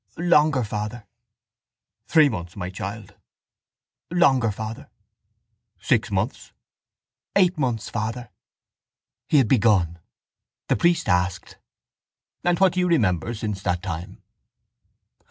—Longer, 0.17 0.63
father. 0.63 1.05
—Three 2.07 2.27
months, 2.27 2.55
my 2.55 2.71
child? 2.71 3.13
—Longer, 4.09 4.49
father. 4.49 4.89
—Six 5.79 6.09
months? 6.09 6.53
—Eight 7.35 7.55
months, 7.55 7.87
father. 7.87 8.31
He 9.29 9.37
had 9.37 9.47
begun. 9.47 9.99
The 10.69 10.75
priest 10.75 11.07
asked: 11.07 11.59
—And 12.43 12.57
what 12.59 12.73
do 12.73 12.79
you 12.79 12.87
remember 12.87 13.31
since 13.35 13.61
that 13.61 13.83
time? 13.83 14.23